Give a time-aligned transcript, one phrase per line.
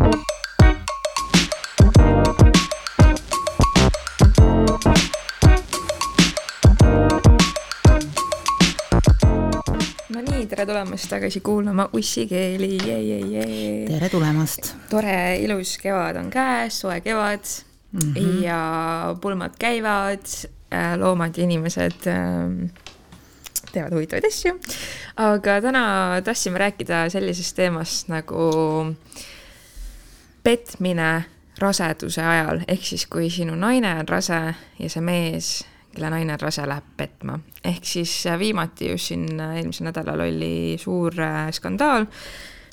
[0.00, 0.08] no
[10.24, 12.78] nii, tere tulemast tagasi kuulama ussikeeli,
[13.90, 14.72] tere tulemast!
[14.90, 17.44] tore ilus kevad on käes, soe kevad
[17.92, 18.44] mm -hmm.
[18.44, 20.24] ja pulmad käivad,
[20.72, 22.70] äh, loomad ja inimesed äh,
[23.72, 24.54] teevad huvitavaid asju.
[25.16, 25.82] aga täna
[26.24, 28.50] tahtsime rääkida sellisest teemast nagu
[30.42, 31.10] petmine
[31.60, 34.38] raseduse ajal, ehk siis kui sinu naine on rase
[34.78, 37.38] ja see mees kelle naine on rase, läheb petma.
[37.64, 42.06] ehk siis äh, viimati just siin äh, eelmisel nädalal oli suur äh, skandaal,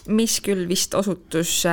[0.07, 1.65] mis küll vist osutus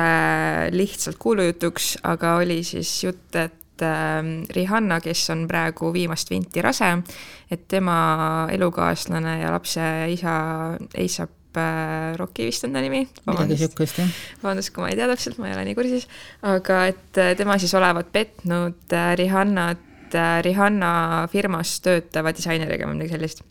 [0.75, 6.89] lihtsalt kuulujutuks, aga oli siis jutt, et ähm, Rihanna, kes on praegu viimast vinti rase,
[7.51, 10.35] et tema elukaaslane ja lapse isa
[10.75, 11.44] A$AP
[12.19, 13.05] Rocki vist on ta nimi.
[13.25, 14.21] midagi sihukest, jah.
[14.43, 16.07] vabandust, kui ma ei tea täpselt, ma ei ole nii kursis,
[16.43, 23.43] aga et tema siis olevat petnud Rihannat Äh, Rihanna firmas töötava disaineriga või midagi sellist.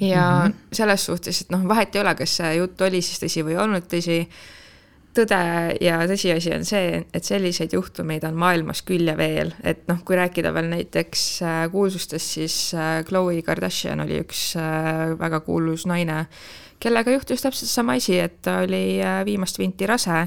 [0.00, 0.54] ja mm -hmm.
[0.72, 3.62] selles suhtes, et noh, vahet ei ole, kas see jutt oli siis tõsi või ei
[3.62, 4.26] olnud tõsi.
[5.14, 10.02] tõde ja tõsiasi on see, et selliseid juhtumeid on maailmas küll ja veel, et noh,
[10.04, 14.56] kui rääkida veel näiteks äh, kuulsustest, siis äh, Khloe Kardashian oli üks
[15.18, 16.26] väga kuulus naine,
[16.84, 20.26] kellega juhtus täpselt sama asi, et ta oli viimast vinti rase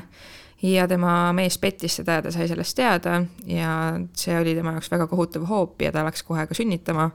[0.61, 3.72] ja tema mees pettis teda ja ta sai sellest teada ja
[4.17, 7.11] see oli tema jaoks väga kohutav hoop ja ta läks kohe ka sünnitama.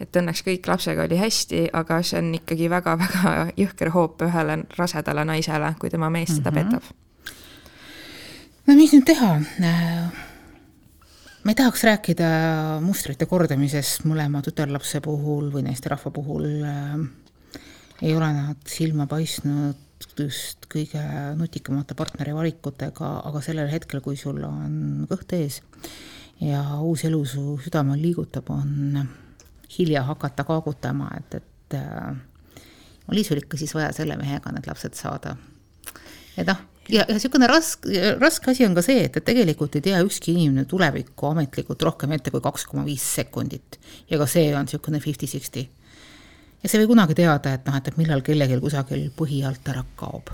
[0.00, 5.24] et õnneks kõik lapsega oli hästi, aga see on ikkagi väga-väga jõhker hoop ühele rasedale
[5.26, 6.70] naisele, kui tema mees teda mm -hmm.
[6.70, 6.82] petab.
[8.66, 9.40] no mis nüüd teha?
[11.44, 12.28] ma ei tahaks rääkida
[12.80, 17.08] mustrite kordamisest mõlema tütarlapse puhul või naisterahva puhul äh,
[18.02, 19.86] ei ole nad silma paistnud
[20.18, 21.00] just kõige
[21.38, 25.60] nutikamate partneri valikutega, aga sellel hetkel, kui sul on kõht ees
[26.44, 29.02] ja uus elu su südamel liigutab, on
[29.74, 32.62] hilja hakata kaagutama, et, et äh,
[33.10, 35.36] oli sul ikka siis vaja selle mehega need lapsed saada.
[36.38, 39.84] et noh, ja, ja niisugune raske, raske asi on ka see, et, et tegelikult ei
[39.90, 43.80] tea ükski inimene tulevikku ametlikult rohkem ette kui kaks koma viis sekundit.
[44.10, 45.66] ja ka see on niisugune fifty-sixty
[46.62, 49.68] ja sa ei või kunagi teada, et noh, et, et millal kellelgi kusagil põhi alt
[49.68, 50.32] ära kaob.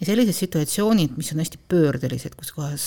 [0.00, 2.86] ja sellised situatsioonid, mis on hästi pöördelised, kus kohas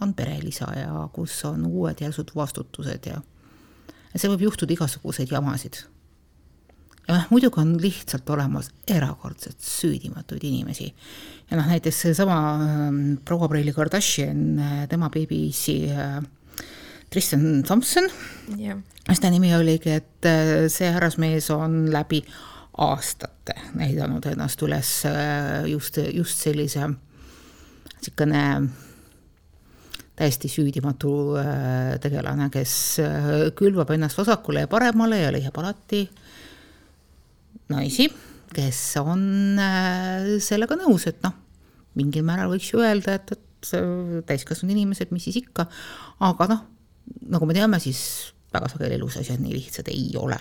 [0.00, 3.20] on perelisa ja kus on uued järsud vastutused ja
[4.16, 5.82] ja see võib juhtuda igasuguseid jamasid.
[7.06, 10.88] ja noh, muidugi on lihtsalt olemas erakordselt süüdimatuid inimesi.
[11.50, 16.22] ja noh, näiteks seesama äh, proua Preili Kardashian, äh, tema beebisi äh,
[18.58, 22.22] Yeah., mis ta nimi oligi, et äh, see härrasmees on läbi
[22.82, 28.42] aastate näidanud ennast üles äh, just, just sellise niisugune
[30.16, 32.74] täiesti süüdimatu äh, tegelane, kes
[33.56, 36.04] külvab ennast vasakule ja paremale ja leiab alati
[37.72, 38.06] naisi,
[38.54, 39.26] kes on
[40.42, 41.34] sellega nõus, et noh,
[41.98, 45.66] mingil määral võiks ju öelda, et, et täiskasvanud inimesed, mis siis ikka,
[46.22, 46.64] aga noh,
[47.30, 48.00] nagu me teame, siis
[48.54, 50.38] väga sageli elus asjad nii lihtsad ei ole.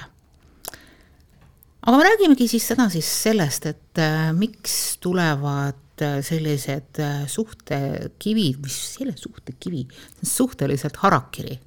[1.85, 8.61] aga me räägimegi siis täna siis sellest, et äh, miks tulevad äh, sellised äh, suhtekivid,
[8.63, 9.87] mis selle suhtekivi,
[10.23, 11.59] suhteliselt harakiri.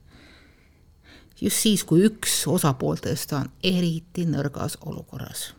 [1.41, 5.53] just siis, kui üks osapooltest on eriti nõrgas olukorras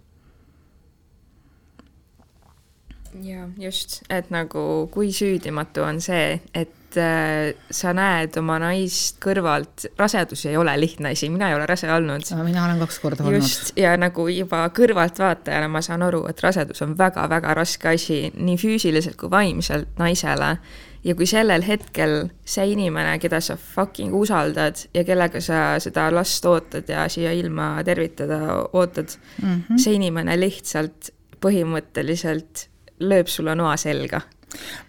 [3.23, 10.45] ja just, et nagu kui süüdimatu on see, et sa näed oma naist kõrvalt, rasedus
[10.49, 12.25] ei ole lihtne asi, mina ei ole rase olnud.
[12.43, 13.41] mina olen kaks korda olnud.
[13.41, 18.57] just, ja nagu juba kõrvaltvaatajana ma saan aru, et rasedus on väga-väga raske asi nii
[18.57, 20.57] füüsiliselt kui vaimselt naisele.
[21.03, 26.45] ja kui sellel hetkel see inimene, keda sa fucking usaldad ja kellega sa seda last
[26.45, 28.39] ootad ja siia ilma tervitada
[28.73, 29.77] ootad mm, -hmm.
[29.77, 32.67] see inimene lihtsalt põhimõtteliselt
[32.99, 34.21] lööb sulle noa selga.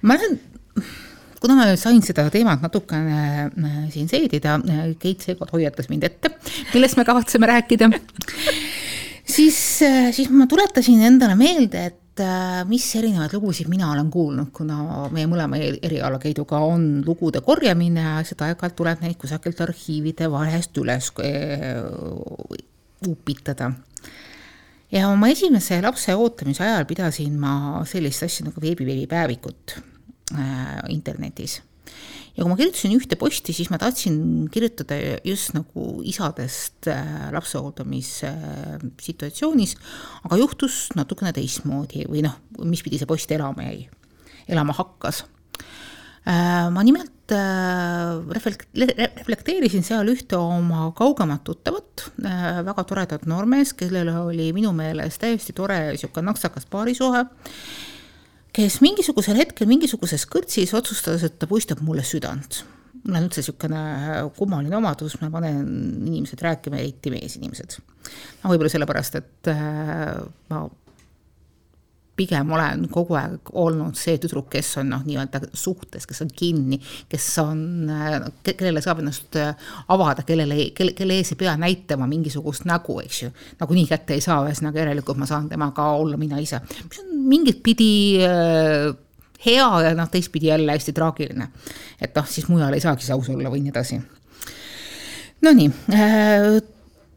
[0.02, 0.40] ma olen
[1.40, 6.34] kuna ma sain seda teemat natukene äh, siin seedida, äh, Keit Seekot hoiatas mind ette,
[6.74, 7.88] millest me kavatseme rääkida,
[9.24, 11.98] siis, äh, siis ma tuletasin endale meelde, et
[12.68, 18.16] mis erinevaid lugusid mina olen kuulnud, kuna meie mõlema eriala Keiduga on lugude korjamine ja
[18.28, 21.08] seda aeg-ajalt tuleb neid kusagilt arhiivide vahest üles
[23.08, 23.70] upitada.
[24.92, 27.54] Ja oma esimese lapse ootamise ajal pidasin ma
[27.88, 29.78] sellist asja nagu veebiveebipäevikut
[30.88, 31.60] internetis.
[32.36, 34.96] ja kui ma kirjutasin ühte posti, siis ma tahtsin kirjutada
[35.26, 39.74] just nagu isadest äh, lapsehooldamise äh, situatsioonis,
[40.24, 43.84] aga juhtus natukene teistmoodi või noh, mis pidi see post elama jäi,
[44.48, 45.24] elama hakkas
[46.20, 54.74] ma nimelt reflekt-, reflekteerisin seal ühte oma kaugemat tuttavat, väga toredat noormeest, kellel oli minu
[54.76, 57.24] meelest täiesti tore niisugune naksakas paarisuhe,
[58.56, 62.62] kes mingisugusel hetkel mingisuguses kõrtsis otsustas, et ta puistab mulle südant
[63.04, 63.82] mul on üldse niisugune
[64.36, 65.60] kummaline omadus, ma panen
[66.04, 67.78] inimesed rääkima, eriti meesinimesed.
[68.42, 70.18] no võib-olla sellepärast, et äh,
[70.50, 70.64] ma
[72.16, 76.80] pigem olen kogu aeg olnud see tüdruk, kes on noh, nii-öelda suhtes, kes on kinni,
[77.10, 77.62] kes on,
[78.44, 83.22] kellele saab ennast äh, avada, kellele, kelle, kelle ees ei pea näitama mingisugust nägu, eks
[83.22, 83.30] ju.
[83.60, 87.62] nagunii kätte ei saa, ühesõnaga järelikult ma saan temaga olla mina ise, mis on mingit
[87.64, 87.92] pidi
[88.26, 88.90] äh,
[89.46, 91.48] hea ja noh, teistpidi jälle hästi traagiline.
[92.00, 94.00] et noh, siis mujal ei saagi see aus olla või nii edasi.
[95.40, 96.60] Nonii äh,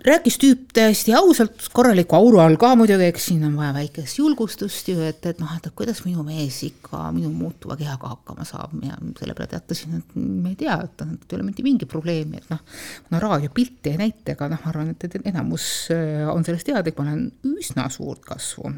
[0.03, 4.89] rääkis tüüp täiesti ausalt, korraliku auru all ka muidugi, eks siin on vaja väikest julgustust
[4.91, 8.97] ju, et, et noh, et kuidas minu mees ikka minu muutuva kehaga hakkama saab ja
[9.19, 12.59] selle peale teatasin, et ma ei tea, et ei ole mitte mingit probleemi, et noh,
[13.07, 16.99] kuna raadiopilti ei näita, aga noh, ma arvan, et, et enamus äh, on sellest teadlik,
[16.99, 18.73] ma olen üsna suurt kasvu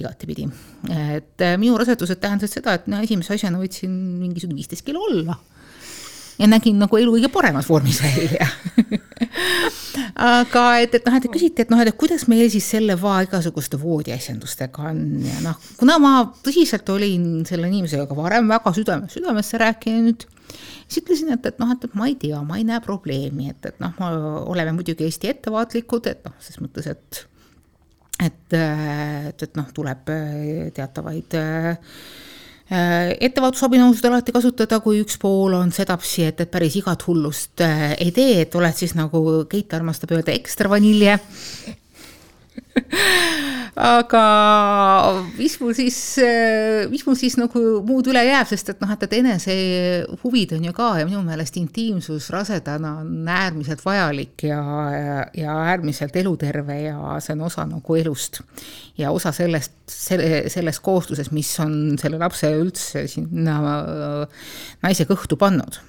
[0.00, 0.48] igatepidi.
[0.88, 3.92] et äh, minu rasedused tähendasid seda, et no esimese asjana võtsin
[4.22, 5.36] mingisugune viisteist kilo olla
[6.38, 8.48] ja nägin nagu elu kõige paremas vormis välja
[10.14, 13.80] aga et, et noh, et küsiti, et noh, et kuidas meil siis selle va igasuguste
[13.80, 16.12] voodiasjandustega on ja noh, kuna ma
[16.44, 20.26] tõsiselt olin selle inimesega ka varem väga südames, südamesse rääkinud,
[20.86, 23.82] siis ütlesin, et, et noh, et, ma ei tea, ma ei näe probleemi, et, et
[23.82, 24.10] noh, me
[24.52, 27.26] oleme muidugi hästi ettevaatlikud, et noh, ses mõttes, et
[28.22, 31.96] et, et, et noh, tuleb äh, teatavaid äh,
[32.72, 38.12] ettevaatusabinõusid alati kasutada, kui üks pool on sedapsi, et, et päris igat hullust äh, ei
[38.16, 41.18] tee, et oled siis nagu Keit armastab öelda ekstra vanilje
[43.96, 44.22] aga
[45.36, 45.98] mis mul siis,
[46.92, 50.74] mis mul siis nagu muud üle jääb, sest et noh, et, et enesehuvid on ju
[50.76, 54.62] ka ja minu meelest intiimsus rasedana on äärmiselt vajalik ja,
[54.96, 58.42] ja, ja äärmiselt eluterve ja see on osa nagu elust.
[58.98, 63.58] ja osa sellest, selle, sellest kooslusest, mis on selle lapse üldse sinna
[64.82, 65.80] naise kõhtu pannud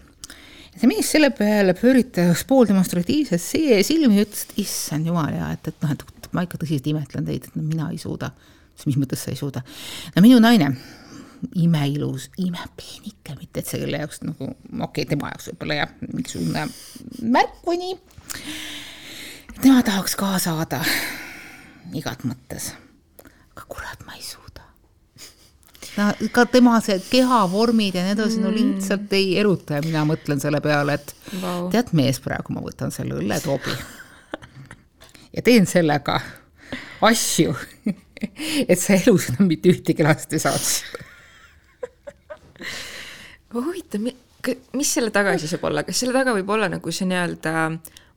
[0.73, 5.85] see mees selle peale pööritas pooldemonstratiivselt silmi ja ütles, et issand jumal ja et, et
[5.85, 8.31] noh, et ma ikka tõsiselt imetlen teid, et no mina ei suuda.
[8.75, 9.63] siis mis mõttes sa ei suuda?
[10.15, 10.71] no minu naine,
[11.61, 16.67] imeilus, imepeenike, mitte et see kelle jaoks nagu, okei okay,, tema jaoks võib-olla jah, mingisugune
[17.37, 17.99] märk või nii.
[19.59, 20.81] tema tahaks ka saada
[21.93, 22.73] igat mõttes.
[23.53, 24.52] aga kurat, ma ei suuda
[25.97, 30.05] no ka tema see kehavormid ja nii edasi mm., no lihtsalt ei eruta ja mina
[30.09, 31.67] mõtlen selle peale, et wow.
[31.73, 33.75] tead, mees, praegu ma võtan selle õlletoobi
[35.33, 36.19] ja teen sellega
[37.03, 37.55] asju,
[38.69, 40.75] et sa elus enam mitte ühtegi last ei saaks.
[43.53, 44.07] huvitav,
[44.77, 47.69] mis selle taga siis võib olla, kas selle taga võib olla nagu see nii-öelda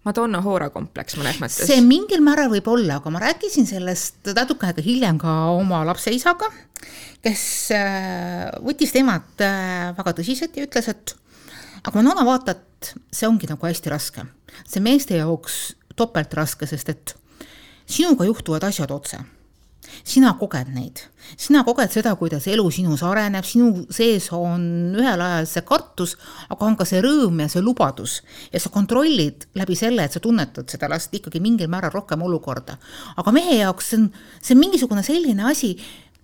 [0.07, 1.67] Madonna Hoora kompleks mõnes mõttes?
[1.69, 6.13] see mingil määral võib olla, aga ma rääkisin sellest natuke aega hiljem ka oma lapse
[6.15, 6.49] isaga,
[7.25, 7.45] kes
[7.75, 11.17] äh, võttis teemat äh, väga tõsiselt ja ütles, et
[11.83, 14.27] aga Madonna, vaata, et see ongi nagu hästi raske.
[14.67, 17.17] see meeste jaoks topeltraske, sest et
[17.87, 19.19] sinuga juhtuvad asjad otse.
[20.05, 21.03] Sina koged neid,
[21.37, 26.17] sina koged seda, kuidas elu sinus areneb, sinu sees on ühel ajal see kartus,
[26.49, 28.21] aga on ka see rõõm ja see lubadus.
[28.53, 32.79] ja sa kontrollid läbi selle, et sa tunnetad seda last ikkagi mingil määral rohkem olukorda.
[33.17, 35.77] aga mehe jaoks see on, see on mingisugune selline asi,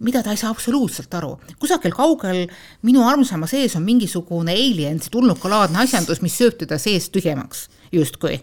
[0.03, 1.39] mida ta ei saa absoluutselt aru.
[1.59, 2.47] kusagil kaugel
[2.83, 8.41] minu armsama sees on mingisugune alien, see tulnukalaadne asjandus, mis sööb teda seest tühjemaks, justkui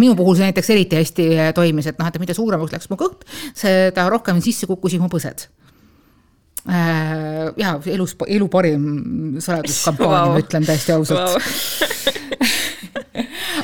[0.00, 2.98] minu puhul see näiteks eriti hästi äh, toimis, et noh, et mida suuremaks läks mu
[3.00, 3.26] kõht,
[3.58, 5.46] seda rohkem sisse kukkusid mu põsed
[6.68, 8.86] äh, ja elus, elu parim
[9.42, 11.40] saladuskampaania wow., ma ütlen täiesti ausalt wow.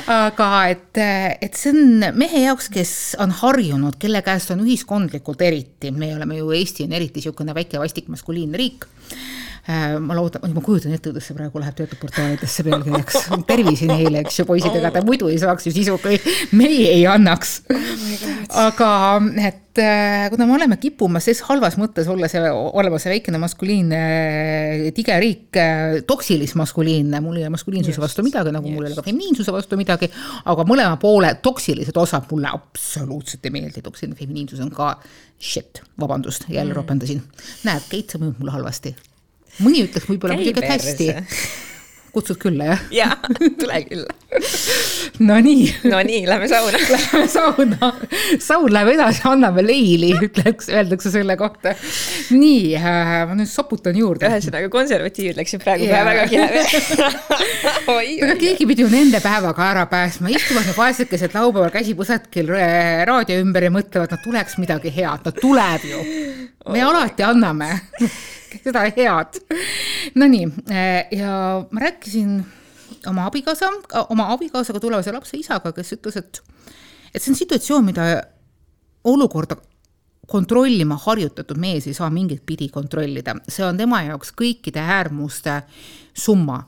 [0.09, 1.01] aga et,
[1.45, 6.39] et see on mehe jaoks, kes on harjunud, kelle käest on ühiskondlikult eriti, me oleme
[6.39, 8.87] ju, Eesti on eriti niisugune väike vastik maskuliinne riik
[10.01, 13.27] ma loodan, ma kujutan ette, kuidas see praegu läheb teatud portaalidesse pealkirjaks.
[13.49, 16.17] tervisi neile, eks ju, poisid, ega ta muidu ei saaks ju sisu, kui
[16.57, 17.83] meie ei annaks oh.
[18.63, 18.89] aga
[19.45, 23.99] et äh, kuna me oleme kippumas ses halvas mõttes olla see, olema see väikene maskuliinne
[24.97, 28.97] tige riik, äh, toksilis maskuliinne, mul ei ole maskuliinsuse vastu midagi, nagu mul ei ole
[28.97, 30.09] ka feminiinsuse vastu midagi,
[30.49, 34.95] aga mõlema poole toksilised osad mulle absoluutselt ei meeldi, toksiline feminiinsus on ka
[35.39, 36.79] shit, vabandust, jälle mm.
[36.81, 37.21] ropendasin.
[37.69, 38.95] näed, Keit, see mõjub mulle halvasti
[39.63, 41.09] mõni ütleks võib-olla muidugi, et hästi.
[42.15, 42.85] kutsud külla, jah?
[43.01, 43.17] jaa,
[43.59, 44.17] tule külla.
[45.19, 47.89] Nonii no nii, lähme sauna Lähme sauna,
[48.39, 51.73] saun läheb edasi, anname leili, ütleks, öeldakse selle kohta.
[52.31, 54.29] nii äh,, ma nüüd soputan juurde.
[54.29, 56.05] ühesõnaga konservatiivid läksid praegu yeah.
[56.07, 56.63] väga kiire
[58.25, 62.53] aga keegi pidi ju nende päevaga ära päästma, istuvad need vaesekesed laupäeval käsi põsetkil
[63.09, 66.03] raadio ümber ja mõtlevad, no tuleks midagi head, no tuleb ju.
[66.69, 66.91] me oh.
[66.93, 67.73] alati anname
[68.63, 69.41] seda head.
[70.15, 71.33] Nonii, äh, ja
[71.69, 72.39] ma rääkisin
[73.07, 73.71] oma abikaasa,
[74.09, 76.41] oma abikaasaga tulevase lapse isaga, kes ütles, et,
[77.13, 78.07] et see on situatsioon, mida
[79.07, 79.57] olukorda
[80.29, 85.61] kontrollima harjutatud mees ei saa mingit pidi kontrollida, see on tema jaoks kõikide äärmuste
[86.13, 86.59] summa.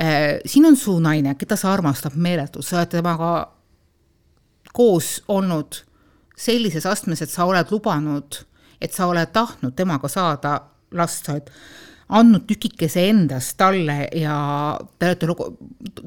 [0.00, 3.30] Äh, siin on su naine, keda sa armastad meeletult, sa oled temaga
[4.76, 5.82] koos olnud
[6.36, 8.42] sellises astmes, et sa oled lubanud,
[8.80, 10.54] et sa oled tahtnud temaga saada
[10.96, 11.50] last, sa oled
[12.10, 14.34] andnud tükikese endast talle ja
[14.98, 15.26] te olete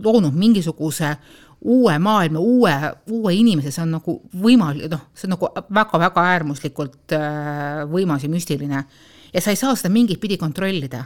[0.04, 1.16] loonud mingisuguse
[1.64, 2.74] uue maailma, uue,
[3.12, 8.32] uue inimese, see on nagu võimalik, noh, see on nagu väga-väga äärmuslikult äh, võimas ja
[8.32, 8.84] müstiline.
[9.34, 11.06] ja sa ei saa seda mingit pidi kontrollida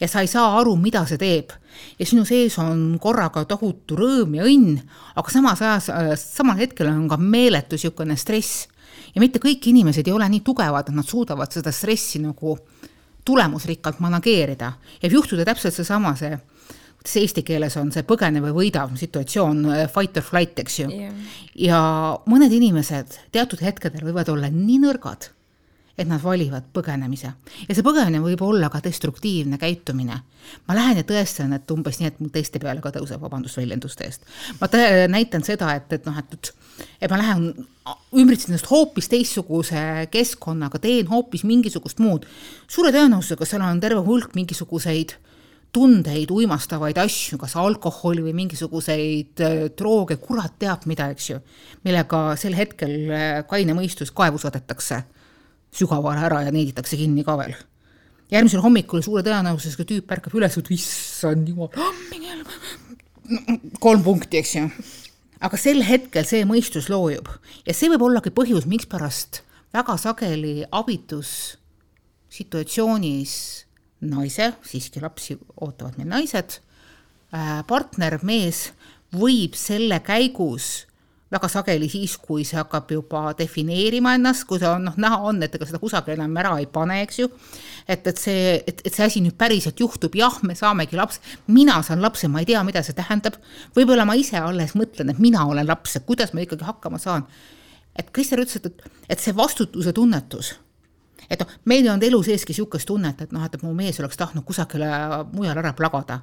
[0.00, 1.52] ja sa ei saa aru, mida see teeb.
[1.98, 4.80] ja sinu sees on korraga tohutu rõõm ja õnn,
[5.14, 8.66] aga samas ajas, äh, samal hetkel on ka meeletu niisugune stress.
[9.14, 12.88] ja mitte kõik inimesed ei ole nii tugevad, et nad suudavad seda stressi nagu äh,
[13.28, 14.72] tulemusrikkalt manageerida.
[15.02, 16.36] võib juhtuda täpselt seesama, see,
[16.98, 20.88] kuidas see eesti keeles on, see põgene või võidav situatsioon, fight or flight, eks ju
[20.90, 21.34] yeah..
[21.68, 21.80] ja
[22.28, 25.30] mõned inimesed teatud hetkedel võivad olla nii nõrgad,
[25.98, 27.32] et nad valivad põgenemise.
[27.68, 30.20] ja see põgenemine võib olla ka destruktiivne käitumine.
[30.68, 34.06] ma lähen ja tõestan, et umbes nii, et mul teiste peale ka tõuseb, vabandust väljenduste
[34.06, 34.22] eest.
[34.60, 34.70] ma
[35.08, 36.52] näitan seda, et, et noh, et,
[37.02, 37.66] et ma lähen,
[38.14, 42.26] ümbritsen ennast hoopis teistsuguse keskkonnaga, teen hoopis mingisugust muud.
[42.68, 45.18] suure tõenäosusega seal on terve hulk mingisuguseid
[45.72, 51.42] tundeid uimastavaid asju, kas alkoholi või mingisuguseid äh, drooge, kurat teab mida, eks ju,
[51.84, 55.02] millega sel hetkel äh, kaine mõistus kaevu saadetakse
[55.74, 57.56] sügavale ära ja neiditakse kinni ka veel.
[58.32, 61.70] järgmisel hommikul suure tõenäosusega tüüp ärkab üles, et issand jumal,
[63.80, 64.66] kolm punkti, eks ju.
[65.40, 67.28] Aga sel hetkel see mõistus loojub.
[67.64, 71.58] Ja see võib ollagi põhjus, mikspärast väga sageli abitus
[72.32, 73.34] situatsioonis
[74.08, 76.58] naise, siiski lapsi ootavad meil naised,
[77.32, 78.72] äh, partner, mees
[79.14, 80.87] võib selle käigus
[81.32, 85.42] väga sageli siis, kui see hakkab juba defineerima ennast, kui see on, noh, näha on,
[85.44, 87.28] et ega seda kusagile enam ära ei pane, eks ju,
[87.84, 91.20] et, et see, et, et see asi nüüd päriselt juhtub, jah, me saamegi lapse,
[91.52, 93.36] mina saan lapse, ma ei tea, mida see tähendab,
[93.76, 97.28] võib-olla ma ise alles mõtlen, et mina olen laps, et kuidas ma ikkagi hakkama saan.
[97.98, 100.54] et Krister ütles, et, et, see vastutuse tunnetus
[101.28, 104.16] et noh, meil ei olnud elu seeski niisugust tunnet, et noh, et mu mees oleks
[104.16, 104.88] tahtnud kusagile
[105.32, 106.22] mujale ära plagada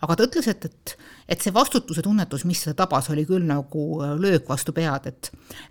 [0.00, 0.94] aga ta ütles, et, et,
[1.28, 5.30] et see vastutuse tunnetus, mis seda tabas, oli küll nagu äh, löök vastu pead, et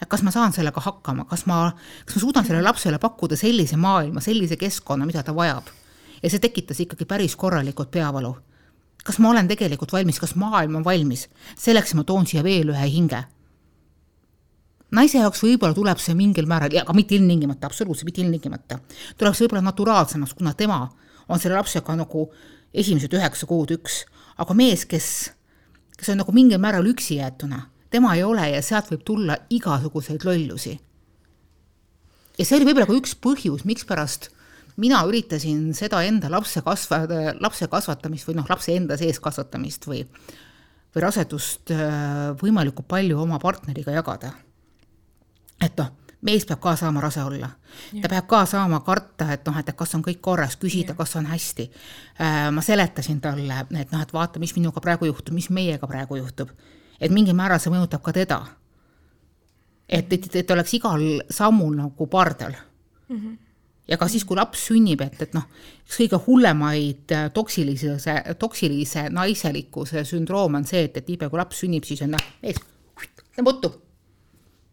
[0.10, 1.66] kas ma saan sellega hakkama, kas ma,
[2.06, 5.70] kas ma suudan sellele lapsele pakkuda sellise maailma, sellise keskkonna, mida ta vajab.
[6.24, 8.36] ja see tekitas ikkagi päris korralikult peavalu.
[9.04, 11.30] kas ma olen tegelikult valmis, kas maailm on valmis?
[11.58, 13.24] selleks ma toon siia veel ühe hinge.
[14.92, 18.80] naise jaoks võib-olla tuleb see mingil määral, aga mitte ilmtingimata, absoluutselt mitte ilmtingimata,
[19.18, 20.86] tuleb see võib-olla naturaalsemaks, kuna tema
[21.30, 22.28] on selle lapsega nagu
[22.74, 24.04] esimesed üheksa kuud üks,
[24.42, 25.08] aga mees, kes,
[25.98, 30.26] kes on nagu mingil määral üksi jäetuna, tema ei ole ja sealt võib tulla igasuguseid
[30.26, 30.78] lollusi.
[32.38, 34.32] ja see oli võib-olla ka üks põhjus, mikspärast
[34.82, 37.04] mina üritasin seda enda lapse kasva,
[37.40, 40.02] lapse kasvatamist või noh, lapse enda sees kasvatamist või,
[40.96, 44.34] või rasedust äh, võimalikult palju oma partneriga jagada.
[45.62, 47.50] et noh mees peab ka saama rase olla.
[48.02, 51.28] ta peab ka saama karta, et noh, et kas on kõik korras, küsida, kas on
[51.30, 51.70] hästi.
[52.22, 56.20] Äh, ma seletasin talle, et noh, et vaata, mis minuga praegu juhtub, mis meiega praegu
[56.22, 56.52] juhtub.
[57.04, 58.42] et mingil määral see mõjutab ka teda.
[59.90, 62.54] et, et, et oleks igal sammul nagu pardal
[63.10, 63.18] mm.
[63.18, 63.38] -hmm
[63.88, 65.44] ja ka siis, kui laps sünnib, et, et noh,
[65.84, 67.98] üks kõige hullemaid äh, toksilise,
[68.40, 72.62] toksilise naiselikkuse sündroom on see, et, et niipea kui laps sünnib, siis on noh, mees,
[73.36, 73.74] tõmba uttu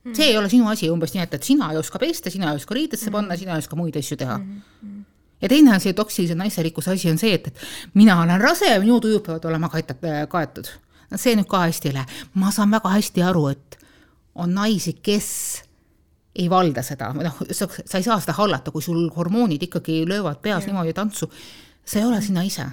[0.04, 0.14] Mm.
[0.16, 2.60] see ei ole sinu asi, umbes nii, et, et sina ei oska pesta, sina ei
[2.60, 4.60] oska riidesse panna, sina ei oska muid asju teha mm.
[4.84, 5.02] -hmm.
[5.42, 7.58] ja teine asi, toksilise naiselikkuse asi on see, et, et
[7.94, 10.72] mina olen rase ja minu tujud peavad olema kaetud, kaetud.
[11.10, 12.06] no see nüüd ka hästi ei lähe.
[12.34, 13.78] ma saan väga hästi aru, et
[14.34, 15.28] on naisi, kes
[16.34, 20.64] ei valda seda, noh, sa ei saa seda hallata, kui sul hormoonid ikkagi löövad peas
[20.64, 20.66] ja.
[20.72, 21.32] niimoodi tantsu.
[21.84, 22.64] see ei ole sina ise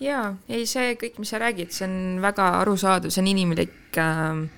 [0.00, 4.48] jaa, ei see kõik, mis sa räägid, see on väga arusaadav, see on inimlik äh,.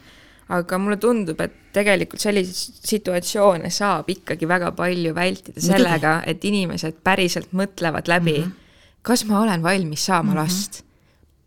[0.53, 6.99] aga mulle tundub, et tegelikult selliseid situatsioone saab ikkagi väga palju vältida sellega, et inimesed
[7.05, 8.99] päriselt mõtlevad läbi mm, -hmm.
[9.03, 10.43] kas ma olen valmis saama mm -hmm.
[10.43, 10.83] last.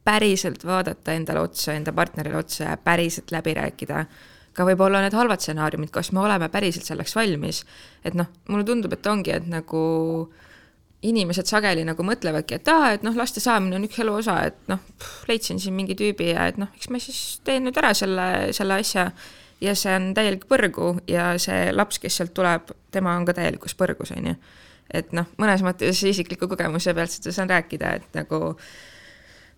[0.04, 4.06] päriselt vaadata endale otsa, enda partnerile otsa ja päriselt läbi rääkida
[4.54, 7.66] ka võib-olla need halvad stsenaariumid, kas me oleme päriselt selleks valmis.
[8.06, 10.32] et noh, mulle tundub, et ongi, et nagu
[11.06, 14.58] inimesed sageli nagu mõtlevadki, et aa, et noh, laste saamine on üks elu osa, et
[14.72, 14.82] noh,
[15.30, 18.80] leidsin siin mingi tüübi ja et noh, eks ma siis teen nüüd ära selle, selle
[18.82, 19.10] asja.
[19.64, 23.76] ja see on täielik põrgu ja see laps, kes sealt tuleb, tema on ka täielikus
[23.78, 24.36] põrgus, on ju.
[24.94, 28.56] et noh, mõnes mõttes isikliku kogemuse pealt seda saan rääkida, et nagu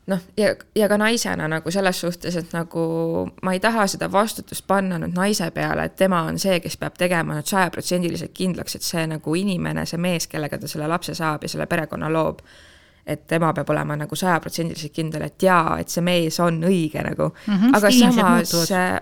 [0.08, 2.84] noh, ja, ja ka naisena nagu selles suhtes, et nagu
[3.44, 6.96] ma ei taha seda vastutust panna nüüd naise peale, et tema on see, kes peab
[7.00, 11.44] tegema nüüd sajaprotsendiliselt kindlaks, et see nagu inimene, see mees, kellega ta selle lapse saab
[11.44, 12.42] ja selle perekonna loob,
[13.08, 17.30] et tema peab olema nagu sajaprotsendiliselt kindel, et jaa, et see mees on õige nagu
[17.32, 17.54] mm.
[17.54, 18.56] -hmm, aga samas,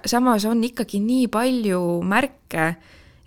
[0.05, 2.67] samas on ikkagi nii palju märke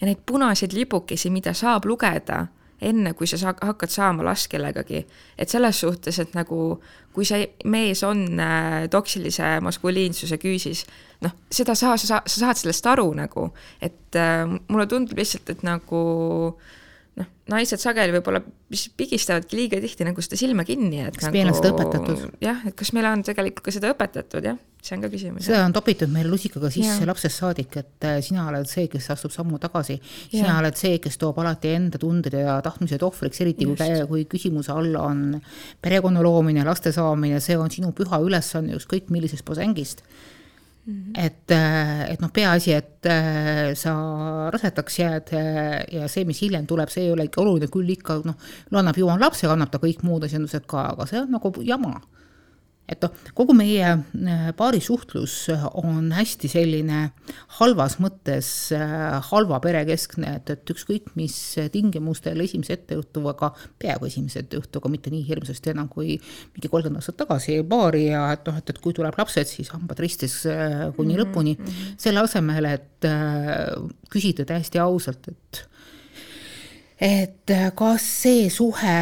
[0.00, 2.46] ja neid punaseid lipukesi, mida saab lugeda
[2.80, 5.06] enne, kui sa saa, hakkad saama last kellegagi.
[5.38, 6.80] et selles suhtes, et nagu
[7.12, 10.84] kui see mees on äh, toksilise maskuliinsuse küüsis,
[11.20, 13.50] noh, seda sa, sa, sa saad sellest aru nagu,
[13.82, 16.02] et äh, mulle tundub lihtsalt, et nagu
[16.54, 16.76] äh,
[17.18, 18.40] noh, naised sageli võib-olla
[18.98, 22.24] pigistavadki liiga tihti nagu seda silma kinni, et kas nagu, meil on seda õpetatud?
[22.44, 25.46] jah, et kas meile on tegelikult ka seda õpetatud, jah, see on ka küsimus.
[25.48, 27.08] seda on topitud meil lusikaga sisse ja.
[27.08, 29.98] lapsest saadik, et äh, sina oled see, kes astub sammu tagasi,
[30.30, 30.56] sina ja.
[30.62, 33.82] oled see, kes toob alati enda tunded ja tahtmised ohvriks, eriti Just.
[33.82, 35.24] kui, kui küsimuse all on
[35.84, 40.04] perekonna loomine, laste saamine, see on sinu püha ülesanne ükskõik millisest posengist.
[41.14, 43.92] Et, äh, et noh, peaasi, et äh, sa
[44.54, 48.20] rasedaks jääd äh, ja see, mis hiljem tuleb, see ei ole ikka oluline, küll ikka
[48.24, 48.38] noh,
[48.70, 51.98] no annab jumal lapse, annab ta kõik muud asjandused ka, aga see on nagu jama
[52.88, 55.34] et noh, kogu meie äh, paarisuhtlus
[55.82, 57.00] on hästi selline
[57.58, 61.36] halvas mõttes äh, halva perekeskne, et, et ükskõik mis
[61.74, 63.52] tingimustel esimese ettejuhtuvaga,
[63.82, 68.48] peaaegu esimese ettejuhtuvaga, mitte nii hirmsasti enam kui mingi kolmkümmend aastat tagasi paari ja et
[68.48, 71.24] noh, et, et kui tuleb lapsed, siis hambad ristis äh, kuni mm -hmm.
[71.24, 72.86] lõpuni, selle asemel, et
[74.10, 75.68] küsida täiesti ausalt, et
[77.00, 78.98] et äh, kas see suhe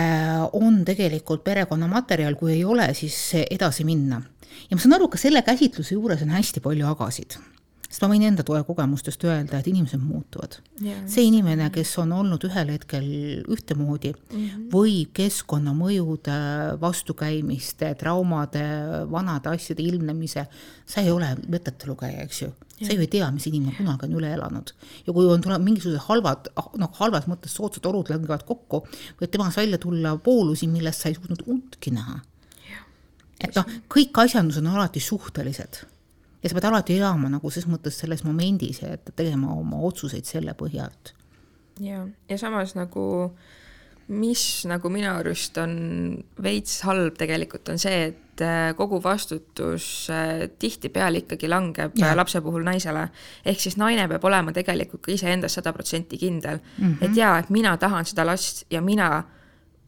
[0.52, 3.16] on tegelikult perekonnamaterjal, kui ei ole, siis
[3.50, 4.22] edasi minna.
[4.70, 7.38] ja ma saan aru, ka selle käsitluse juures on hästi palju agasid
[7.86, 10.58] sest ma võin enda toe kogemustest öelda, et inimesed muutuvad.
[11.06, 13.06] see inimene, kes on olnud ühel hetkel
[13.46, 14.68] ühtemoodi mm, -hmm.
[14.72, 16.36] võib keskkonnamõjude,
[16.82, 18.66] vastukäimiste, traumade,
[19.10, 20.46] vanade asjade ilmnemise,
[20.86, 24.32] sa ei ole mõttetulugeja, eks ju sa ju ei tea, mis inimene kunagi on üle
[24.36, 24.72] elanud.
[25.06, 28.82] ja kui on tulevad mingisugused halvad, noh, halvas mõttes soodsad olud langevad kokku,
[29.20, 32.20] võib temast välja tulla poolusi, millest sa ei suutnud undki näha.
[33.40, 35.86] et noh, kõik asjandused on alati suhtelised
[36.42, 40.54] ja sa pead alati elama nagu ses mõttes selles momendis ja tegema oma otsuseid selle
[40.58, 41.14] põhjalt.
[41.80, 43.06] ja, ja samas nagu
[44.06, 45.72] mis nagu minu arust on
[46.42, 52.12] veits halb tegelikult on see, et äh, kogu vastutus äh, tihtipeale ikkagi langeb ja.
[52.16, 53.08] lapse puhul naisele.
[53.44, 57.04] ehk siis naine peab olema tegelikult ka iseendas sada protsenti kindel mm, -hmm.
[57.04, 59.24] et jaa, et mina tahan seda last ja mina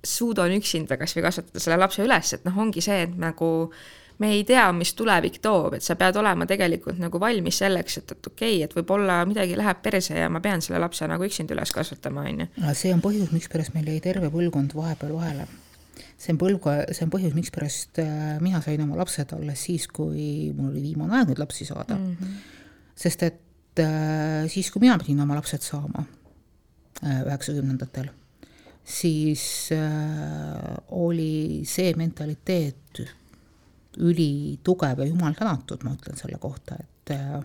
[0.05, 3.71] suudan üksinda kasvõi kasvatada selle lapse üles, et noh, ongi see, et nagu
[4.19, 8.15] me ei tea, mis tulevik toob, et sa pead olema tegelikult nagu valmis selleks, et,
[8.17, 11.55] et okei okay,, et võib-olla midagi läheb perse ja ma pean selle lapse nagu üksinda
[11.55, 12.49] üles kasvatama, on ju.
[12.79, 15.47] see on põhjus, mikspärast meil jäi terve põlvkond vahepeal vahele.
[16.19, 20.51] see on põlv, see on põhjus, mikspärast äh, mina sain oma lapsed alles siis, kui
[20.55, 22.17] mul oli viimane aeg nüüd lapsi saada mm.
[22.17, 22.41] -hmm.
[22.99, 26.03] sest et äh, siis, kui mina pidin oma lapsed saama
[27.05, 28.11] äh, üheksakümnendatel,
[28.83, 29.69] siis
[30.91, 33.05] oli see mentaliteet
[33.99, 37.39] ülitugev ja jumal tänatud, ma ütlen selle kohta, et äh,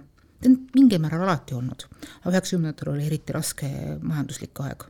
[0.43, 1.85] ta on mingil määral alati olnud.
[2.23, 3.69] aga üheksakümnendatel oli eriti raske
[4.01, 4.85] majanduslik aeg.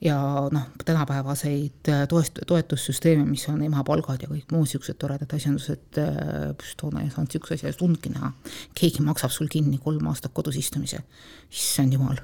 [0.00, 0.16] ja
[0.52, 6.72] noh, tänapäevaseid äh, toest-, toetussüsteeme, mis on emapalgad ja kõik muud niisugused toredad asjandused, äh,
[6.80, 8.32] toona ei saanud niisuguse asja eest undki näha.
[8.74, 11.04] keegi maksab sul kinni kolm aastat kodus istumise,
[11.50, 12.20] issand jumal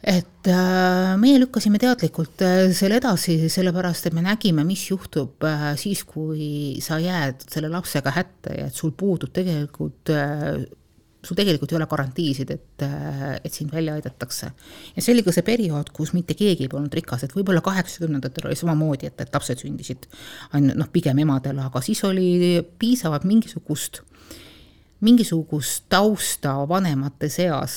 [0.00, 5.70] et äh, meie lükkasime teadlikult äh, selle edasi, sellepärast et me nägime, mis juhtub äh,
[5.80, 10.12] siis, kui sa jääd selle lapsega hätta ja et sul puudub tegelikult
[11.20, 12.82] sul tegelikult ei ole garantiisid, et,
[13.44, 14.46] et sind välja aidatakse.
[14.96, 18.48] ja see oli ka see periood, kus mitte keegi ei olnud rikas, et võib-olla kaheksakümnendatel
[18.48, 20.08] oli samamoodi, et, et lapsed sündisid
[20.56, 24.00] ainult noh, pigem emadele, aga siis oli piisavalt mingisugust
[25.00, 27.74] mingisugust tausta vanemate seas,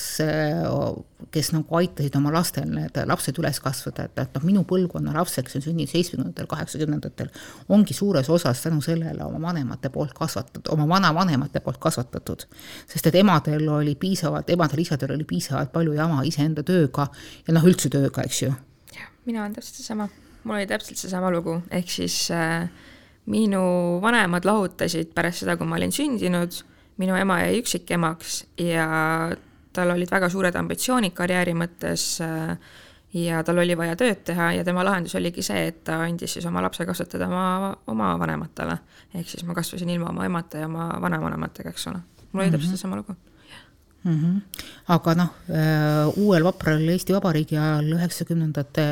[1.32, 5.38] kes nagu aitasid oma lastel need lapsed üles kasvada, et, et noh, minu põlvkonna laps,
[5.40, 7.30] kes on sündinud seitsmekümnendatel, kaheksakümnendatel,
[7.72, 12.44] ongi suures osas tänu sellele oma vanemate poolt kasvatatud, oma vanavanemate poolt kasvatatud.
[12.90, 17.08] sest et emadel oli piisavalt, emadel-isadel oli piisavalt palju jama iseenda tööga
[17.46, 18.52] ja noh, üldse tööga, eks ju.
[19.24, 20.10] mina olen täpselt seesama,
[20.44, 22.68] mul oli täpselt seesama lugu, ehk siis äh,
[23.32, 23.64] minu
[24.04, 26.60] vanemad lahutasid pärast seda, kui ma olin sündinud,
[26.96, 28.86] minu ema jäi üksikemaks ja
[29.72, 32.56] tal olid väga suured ambitsioonid karjääri mõttes äh,
[33.14, 36.46] ja tal oli vaja tööd teha ja tema lahendus oligi see, et ta andis siis
[36.50, 38.78] oma lapse kasvatada oma, oma vanematele.
[39.14, 41.98] ehk siis ma kasvasin ilma oma emata ja oma vanavanematega, eks ole.
[42.32, 42.58] mul oli mm -hmm.
[42.58, 43.16] täpselt seesama lugu
[44.04, 44.20] mm.
[44.20, 44.40] -hmm.
[44.94, 48.84] aga noh, äh, uuel vapral Eesti Vabariigi ajal üheksakümnendate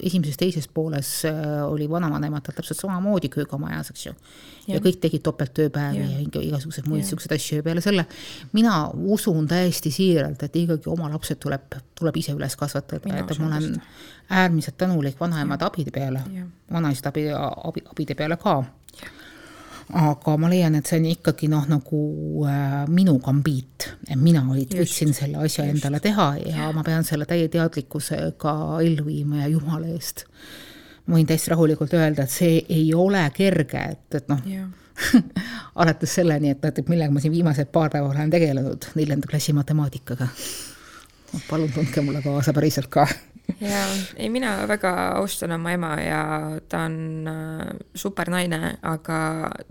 [0.00, 4.14] esimeses-teises pooles äh, oli vanavanematel täpselt samamoodi köögamajas, eks ju.
[4.66, 8.06] ja kõik tegid topelttööpäevi ja, ja igasuguseid muid siukseid asju ja peale selle
[8.52, 13.46] mina usun täiesti siiralt, et ikkagi oma lapsed tuleb, tuleb ise üles kasvatada, et ma
[13.46, 13.76] olen
[14.28, 16.24] äärmiselt tänulik vanaemade abide peale,
[16.72, 17.28] vanaisade abi,
[17.70, 18.64] abi, abide peale ka
[19.94, 22.00] aga ma leian, et see on ikkagi noh, nagu
[22.48, 25.76] äh, minu gambiit, et mina olid, võtsin selle asja just.
[25.76, 30.26] endale teha ja, ja ma pean selle täie teadlikkusega ellu viima ja jumala eest.
[31.06, 34.42] ma võin täiesti rahulikult öelda, et see ei ole kerge, et, et noh
[35.82, 40.28] alates selleni, et, et millega ma siin viimased paar päeva olen tegelenud, neljanda klassi matemaatikaga.
[41.46, 43.06] palun tundke mulle kaasa päriselt ka
[43.60, 43.82] ja
[44.16, 46.22] ei, mina väga austan oma ema ja
[46.68, 49.18] ta on äh, super naine, aga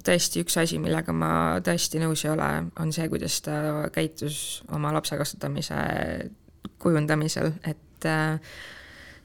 [0.06, 1.32] tõesti üks asi, millega ma
[1.66, 3.58] tõesti nõus ei ole, on see, kuidas ta
[3.94, 5.76] käitus oma lapse kasvatamise
[6.82, 8.40] kujundamisel, et äh,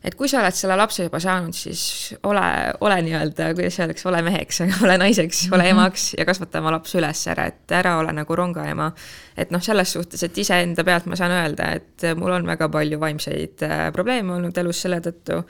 [0.05, 1.83] et kui sa oled selle lapse juba saanud, siis
[2.29, 2.45] ole,
[2.87, 5.75] ole nii-öelda, kuidas öeldakse, ole meheks, ole naiseks, ole mhm.
[5.75, 8.91] emaks ja kasvata oma laps üles ära, et ära ole nagu rongaema.
[9.41, 13.01] et noh, selles suhtes, et iseenda pealt ma saan öelda, et mul on väga palju
[13.01, 15.43] vaimseid äh, probleeme olnud elus selle tõttu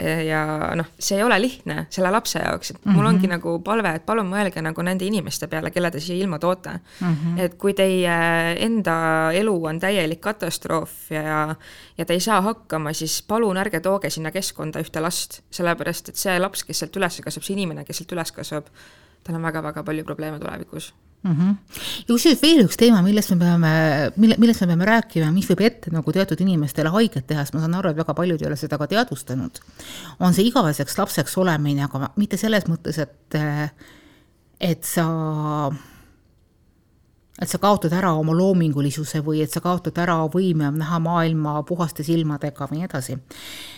[0.00, 0.40] ja
[0.76, 3.08] noh, see ei ole lihtne selle lapse jaoks, et mul mm -hmm.
[3.08, 6.70] ongi nagu palve, et palun mõelge nagu nende inimeste peale, kelle te siia ilma toote
[6.70, 7.14] mm.
[7.14, 7.40] -hmm.
[7.40, 8.18] et kui teie
[8.60, 11.56] enda elu on täielik katastroof ja,
[11.98, 16.16] ja te ei saa hakkama, siis palun ärge tooge sinna keskkonda ühte last, sellepärast et
[16.16, 18.66] see laps, kes sealt üles kasvab, see inimene, kes sealt üles kasvab,
[19.24, 20.92] tal on väga-väga palju probleeme tulevikus
[21.26, 21.32] mm.
[21.32, 21.56] -hmm.
[22.08, 23.72] ja kusjuures veel üks teema, millest me peame,
[24.16, 27.64] mille, millest me peame rääkima, mis võib ette nagu teatud inimestele haiget teha, sest ma
[27.64, 29.60] saan aru, et väga paljud ei ole seda ka teadvustanud,
[30.20, 33.38] on see igaveseks lapseks olemine, aga mitte selles mõttes, et,
[34.60, 35.06] et sa
[37.36, 42.04] et sa kaotad ära oma loomingulisuse või et sa kaotad ära võime näha maailma puhaste
[42.06, 43.18] silmadega või nii edasi.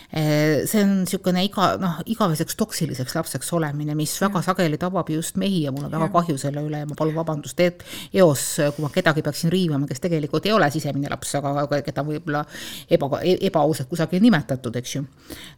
[0.09, 4.25] See on niisugune iga, noh, igaveseks toksiliseks lapseks olemine, mis ja.
[4.25, 6.13] väga sageli tabab just mehi ja mul on väga ja.
[6.15, 7.83] kahju selle üle ja ma palun vabandust et,
[8.17, 12.41] eos, kui ma kedagi peaksin riivama, kes tegelikult ei ole sisemine laps, aga keda võib-olla
[12.89, 15.03] eba, ebaausalt kusagil nimetatud, eks ju.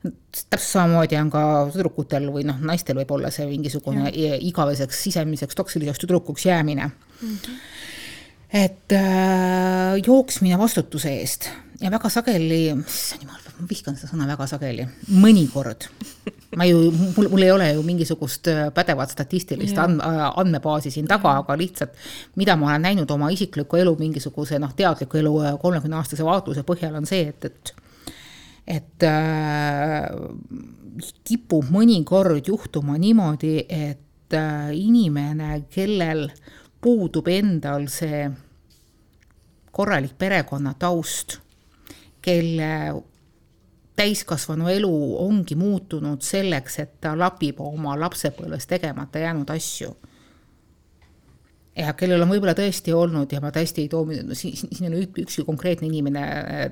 [0.03, 4.35] täpselt samamoodi on ka tüdrukutel või noh, naistel võib olla see mingisugune ja.
[4.51, 7.37] igaveseks sisemiseks toksiliseks tüdrukuks jäämine mm.
[7.37, 7.61] -hmm
[8.51, 11.47] et äh, jooksmine vastutuse eest
[11.81, 14.87] ja väga sageli, issand jumal, ma vihkan seda sõna väga sageli,
[15.21, 15.87] mõnikord.
[16.59, 21.07] ma ju, mul, mul ei ole ju mingisugust äh, pädevat statistilist and, äh, andmebaasi siin
[21.07, 21.95] taga, aga lihtsalt
[22.35, 26.65] mida ma olen näinud oma isikliku elu mingisuguse noh, teadliku elu äh, kolmekümne aastase vaatluse
[26.67, 27.73] põhjal on see, et, et
[28.67, 30.07] et äh,
[31.27, 36.27] kipub mõnikord juhtuma niimoodi, et äh, inimene, kellel
[36.81, 38.25] puudub endal see
[39.71, 41.39] korralik perekonnataust,
[42.21, 42.71] kelle
[43.95, 44.93] täiskasvanu elu
[45.25, 49.95] ongi muutunud selleks, et ta lapib oma lapsepõlves tegemata jäänud asju.
[51.75, 54.03] ja kellel on võib-olla tõesti olnud ja ma tõesti ei too,
[54.35, 56.23] siin, siin on üks, üks konkreetne inimene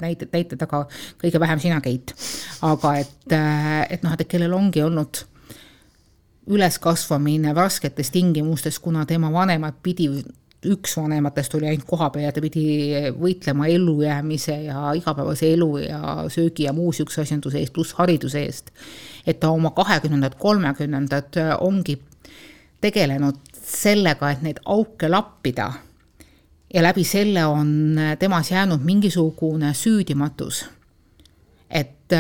[0.02, 0.86] näite, näite taga,
[1.22, 2.14] kõige vähem sina, Keit.
[2.62, 3.36] aga et,
[3.90, 5.24] et noh, et kellel ongi olnud
[6.50, 10.10] üleskasvamine rasketes tingimustes, kuna tema vanemad pidi
[10.68, 12.64] üks vanematest oli ainult kohapeal ja ta pidi
[13.16, 18.74] võitlema ellujäämise ja igapäevase elu ja söögi ja muu niisuguse asjanduse eest, pluss hariduse eest.
[19.28, 21.96] et ta oma kahekümnendad, kolmekümnendad ongi
[22.82, 25.72] tegelenud sellega, et neid auke lappida.
[26.74, 30.66] ja läbi selle on temas jäänud mingisugune süüdimatus.
[31.70, 32.20] et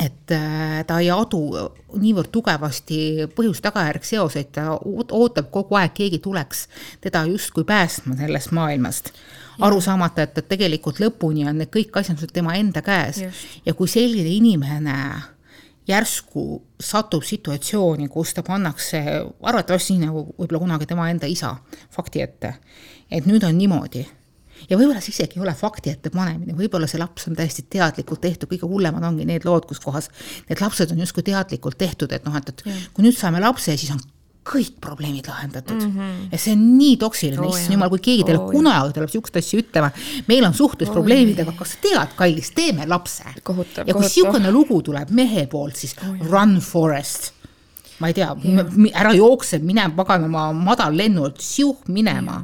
[0.00, 1.40] et äh, ta ei adu
[2.00, 6.66] niivõrd tugevasti põhjus-tagajärg seoseid, ta ootab kogu aeg, keegi tuleks
[7.04, 9.12] teda justkui päästma sellest maailmast.
[9.60, 13.60] aru saamata, et, et tegelikult lõpuni on need kõik asjandused tema enda käes Just.
[13.66, 14.96] ja kui selline inimene
[15.88, 19.02] järsku satub situatsiooni, kus ta pannakse
[19.42, 21.56] arvatavasti nagu võib-olla kunagi tema enda isa
[21.92, 22.54] fakti ette,
[23.10, 24.06] et nüüd on niimoodi
[24.68, 28.22] ja võib-olla see isegi ei ole fakti ette panemine, võib-olla see laps on täiesti teadlikult
[28.24, 30.10] tehtud, kõige hullemad ongi need lood, kus kohas
[30.48, 32.78] need lapsed on justkui teadlikult tehtud, et noh, et, et ja.
[32.94, 34.02] kui nüüd saame lapse, siis on
[34.50, 35.76] kõik probleemid lahendatud.
[35.76, 35.96] Mm.
[35.96, 36.28] -hmm.
[36.32, 39.36] ja see on nii toksiline oh,, issand jumal, kui keegi teile oh, kunagi tuleb sihukest
[39.36, 39.90] asja ütlema,
[40.28, 43.24] meil on suhtlusprobleemidega oh,, kas sa tead, kallis, teeme lapse.
[43.86, 47.32] ja kui sihukene lugu tuleb mehe poolt, siis oh, run forest.
[48.00, 48.30] Ma ei tea,
[48.96, 52.38] ära jookse, mine paganama madallennult, siuh minema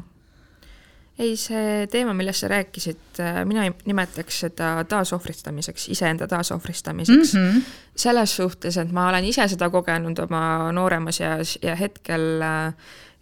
[1.19, 7.49] ei, see teema, millest sa rääkisid, äh, mina nimetaks seda taasohvristamiseks, iseenda taasohvristamiseks mm.
[7.49, 7.63] -hmm.
[7.97, 12.75] selles suhtes, et ma olen ise seda kogenud oma nooremas eas ja hetkel äh,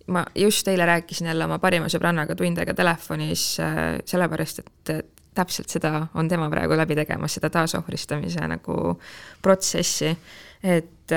[0.06, 5.68] ma just eile rääkisin jälle oma parima sõbrannaga tund aega telefonis, äh, sellepärast et täpselt
[5.68, 9.00] seda on tema praegu läbi tegemas, seda taasohvristamise nagu
[9.42, 10.16] protsessi.
[10.62, 11.10] et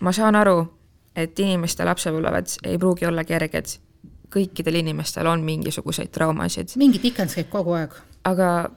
[0.00, 0.66] ma saan aru,
[1.16, 3.66] et inimeste lapsepõlved ei pruugi olla kerged
[4.32, 6.76] kõikidel inimestel on mingisuguseid traumasid.
[6.76, 7.94] mingi tikendus käib kogu aeg.
[8.24, 8.70] aga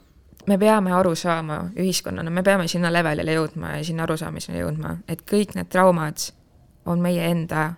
[0.47, 5.25] me peame aru saama ühiskonnana, me peame sinna levelile jõudma ja sinna arusaamisele jõudma, et
[5.31, 6.29] kõik need traumad
[6.85, 7.73] on meie enda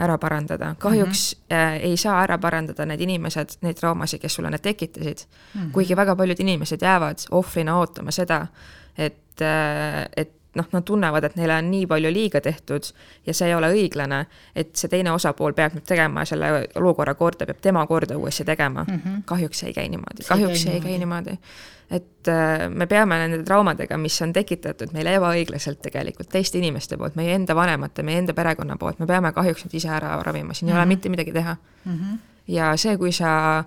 [0.00, 0.74] ära parandada.
[0.78, 1.80] kahjuks mm -hmm.
[1.82, 5.60] ei saa ära parandada need inimesed, neid traumasid, kes sulle need tekitasid mm.
[5.60, 5.70] -hmm.
[5.72, 8.46] kuigi väga paljud inimesed jäävad ohvrina ootama seda,
[8.98, 12.88] et äh,, et noh, nad tunnevad, et neile on nii palju liiga tehtud
[13.26, 14.24] ja see ei ole õiglane,
[14.56, 18.84] et see teine osapool peab nüüd tegema selle olukorra korda, peab tema korda uuesti tegema
[18.84, 19.02] mm.
[19.04, 19.20] -hmm.
[19.30, 21.38] kahjuks see ei käi niimoodi, kahjuks see ei käi niimoodi.
[21.90, 27.14] et äh, me peame nende traumadega, mis on tekitatud meile ebaõiglaselt tegelikult teiste inimeste poolt,
[27.14, 30.66] meie enda vanemate, meie enda perekonna poolt, me peame kahjuks need ise ära ravima, siin
[30.66, 30.76] mm -hmm.
[30.76, 30.88] ei ole mhm.
[30.88, 31.92] mitte midagi teha mm.
[31.92, 32.18] -hmm.
[32.46, 33.64] ja see, kui sa äh,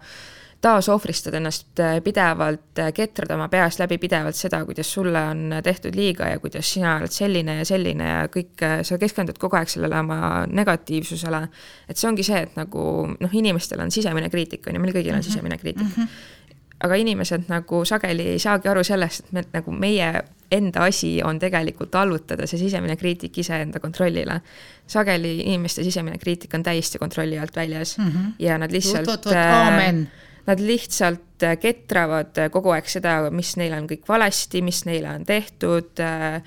[0.63, 5.95] taasohvristad ennast äh, pidevalt, äh, ketrad oma peas läbi pidevalt seda, kuidas sulle on tehtud
[5.95, 9.73] liiga ja kuidas sina oled selline ja selline ja kõik, äh, sa keskendud kogu aeg
[9.73, 11.41] sellele oma negatiivsusele.
[11.89, 15.11] et see ongi see, et nagu noh, inimestel on sisemine kriitika, on ju, meil kõigil
[15.11, 15.27] on -hmm.
[15.31, 16.03] sisemine kriitika mm.
[16.03, 16.55] -hmm.
[16.87, 20.13] aga inimesed nagu sageli ei saagi aru sellest, et me nagu meie
[20.51, 24.41] enda asi on tegelikult allutada see sisemine kriitik iseenda kontrollile.
[24.87, 28.31] sageli inimeste sisemine kriitika on täiesti kontrolli alt väljas mm -hmm.
[28.39, 29.27] ja nad lihtsalt.
[29.27, 30.07] aamen
[30.47, 35.13] Nad lihtsalt äh, ketravad äh, kogu aeg seda, mis neil on kõik valesti, mis neile
[35.13, 36.41] on tehtud, äh,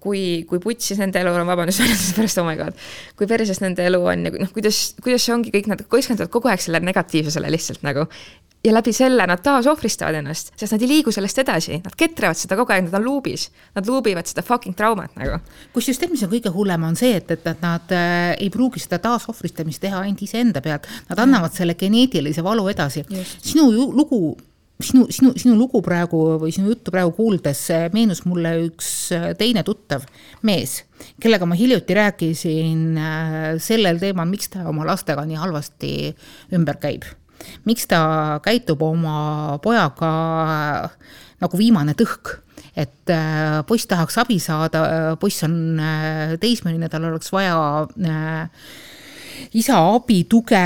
[0.00, 2.78] kui, kui putsis nende elu on, vabandust väljenduse pärast, oh my god,
[3.18, 6.52] kui perses nende elu on ja noh, kuidas, kuidas see ongi, kõik nad keskenduvad kogu
[6.52, 8.06] aeg sellele negatiivsusele lihtsalt nagu
[8.64, 12.38] ja läbi selle nad taas ohvristavad ennast, sest nad ei liigu sellest edasi, nad ketrevad
[12.38, 13.48] seda kogu aeg, nad on luubis.
[13.76, 15.38] Nad luubivad seda fucking traumat nagu.
[15.74, 18.82] kusjuures tead, mis on kõige hullem, on see, et, et, et nad äh, ei pruugi
[18.82, 23.06] seda taasohvristamist teha ainult iseenda pealt, nad annavad selle geneetilise valu edasi.
[23.40, 24.36] sinu lugu
[24.82, 29.30] sinu, sinu, sinu lugu praegu või sinu juttu praegu kuuldes äh, meenus mulle üks äh,
[29.38, 30.04] teine tuttav
[30.46, 30.80] mees,
[31.22, 35.94] kellega ma hiljuti rääkisin äh, sellel teemal, miks ta oma lastega nii halvasti
[36.56, 37.08] ümber käib
[37.68, 40.12] miks ta käitub oma pojaga
[41.40, 42.36] nagu viimane tõhk,
[42.76, 44.84] et äh, poiss tahaks abi saada,
[45.20, 47.56] poiss on äh, teismeline, tal oleks vaja
[47.88, 48.66] äh,
[49.56, 50.60] isa abi, tuge,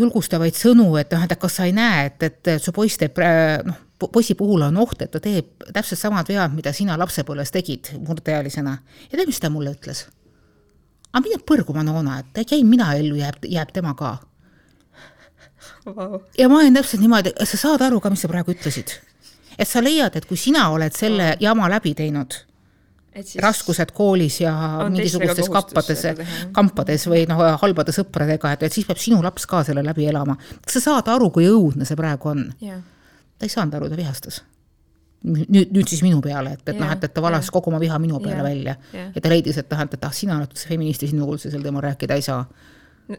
[0.00, 3.20] julgustavaid sõnu, et noh, et kas sa ei näe, et, et su poiss teeb
[3.68, 7.92] noh, poisi puhul on oht, et ta teeb täpselt samad vead, mida sina lapsepõlves tegid
[8.00, 8.78] murdeealisena.
[9.10, 10.06] ja tead, mis ta mulle ütles?
[11.10, 14.16] aga mine põrgu, Manona, et jäin mina ellu, jääb, jääb tema ka
[15.86, 16.20] wow..
[16.38, 18.94] ja ma olen täpselt niimoodi, sa saad aru ka, mis sa praegu ütlesid?
[19.58, 21.42] et sa leiad, et kui sina oled selle wow.
[21.42, 22.36] jama läbi teinud,
[23.42, 24.52] raskused koolis ja
[24.86, 26.04] mingisugustes kappades,
[26.54, 30.38] kampades või noh, halbade sõpradega, et, et siis peab sinu laps ka selle läbi elama.
[30.62, 32.80] kas sa saad aru, kui õudne see praegu on yeah.?
[33.38, 34.42] ta ei saanud aru, ta vihastas
[35.26, 37.54] nüüd, nüüd siis minu peale, et, et yeah, noh, et, et ta valas yeah.
[37.54, 39.10] kogu oma viha minu peale yeah, välja yeah.
[39.14, 41.84] ja ta leidis, et noh, et, ah, sina oled feminist ja sinu üldse sel teemal
[41.84, 42.44] rääkida ei saa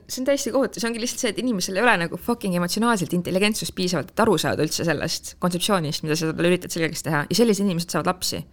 [0.07, 3.13] see on täiesti kohutav, see ongi lihtsalt see, et inimesel ei ole nagu fucking emotsionaalselt
[3.17, 7.37] intelligentsust piisavalt, et aru saada üldse sellest kontseptsioonist, mida sa talle üritad selgeks teha ja
[7.37, 8.43] sellised inimesed saavad lapsi.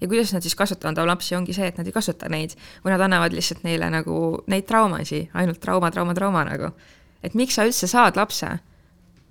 [0.00, 2.92] ja kuidas nad siis kasvatavad oma lapsi, ongi see, et nad ei kasvata neid või
[2.94, 6.72] nad annavad lihtsalt neile nagu neid traumasid, ainult trauma, trauma, trauma nagu.
[7.22, 8.58] et miks sa üldse saad lapse?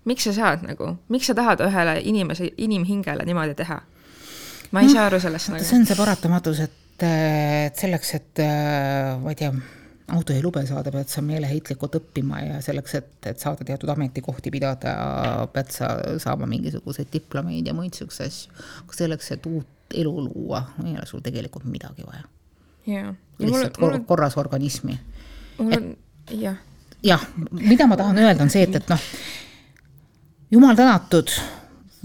[0.08, 3.82] miks sa saad nagu, miks sa tahad ühele inimese, inimhingele niimoodi teha?
[4.72, 5.64] ma ei no, saa aru sellest nagu.
[5.64, 8.46] see on see paratamatus, et, et selleks, et
[9.24, 9.52] ma ei tea
[10.08, 14.94] autojuhilube saada, pead sa meeleheitlikult õppima ja selleks, et, et saada teatud ametikohti pidada,
[15.52, 15.90] pead sa
[16.24, 18.54] saama mingisuguseid diplomeid ja muid siukseid asju.
[18.86, 22.24] aga selleks, et uut elu luua, ei ole sul tegelikult midagi vaja.
[22.88, 23.12] jaa.
[23.44, 24.06] lihtsalt kor on...
[24.08, 24.96] korras organismi.
[26.32, 26.56] jah.
[27.04, 29.08] jah, mida ma tahan öelda, on see, et, et noh,
[30.52, 31.36] jumal tänatud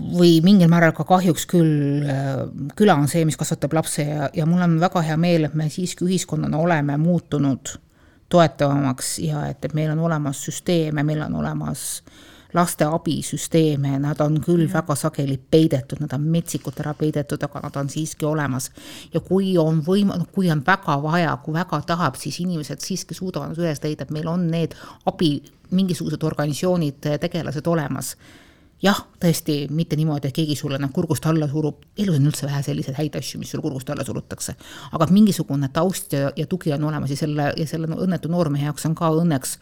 [0.03, 2.03] või mingil määral ka kahjuks küll,
[2.75, 5.69] küla on see, mis kasvatab lapse ja, ja mul on väga hea meel, et me
[5.71, 7.77] siiski ühiskonnana oleme muutunud
[8.33, 12.03] toetavamaks ja et, et meil on olemas süsteeme, meil on olemas
[12.55, 14.73] laste abisüsteeme, nad on küll mm.
[14.75, 18.71] väga sageli peidetud, nad on metsikult ära peidetud, aga nad on siiski olemas.
[19.15, 23.17] ja kui on võim-, noh, kui on väga vaja, kui väga tahab, siis inimesed siiski
[23.17, 24.77] suudavad üles leida, et meil on need
[25.09, 25.35] abi,
[25.73, 28.17] mingisugused organisatsioonid, tegelased olemas
[28.83, 32.63] jah, tõesti, mitte niimoodi, et keegi sulle nagu kurgust alla surub, elus on üldse vähe
[32.67, 34.57] selliseid häid asju, mis sul kurgust alla surutakse.
[34.93, 38.87] aga mingisugune taust ja, ja tugi on olemas ja selle, ja selle õnnetu noormehe jaoks
[38.91, 39.57] on ka õnneks,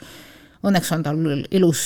[0.64, 1.84] õnneks on tal elus